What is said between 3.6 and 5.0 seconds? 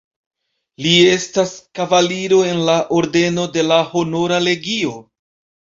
la Honora Legio.